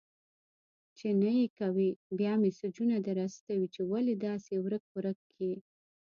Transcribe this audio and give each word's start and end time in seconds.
چي 0.97 1.07
نې 1.21 1.45
کوې، 1.57 1.89
بيا 2.17 2.33
مسېجونه 2.43 2.95
در 3.05 3.17
استوي 3.27 3.67
چي 3.73 3.81
ولي 3.91 4.15
داسي 4.25 4.55
ورک-ورک 4.65 5.19
يې؟! 5.39 5.53